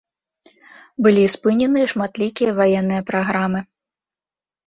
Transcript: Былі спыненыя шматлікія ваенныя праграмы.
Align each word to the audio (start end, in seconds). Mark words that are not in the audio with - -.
Былі 1.07 1.23
спыненыя 1.33 1.89
шматлікія 1.93 2.51
ваенныя 2.59 3.01
праграмы. 3.09 3.61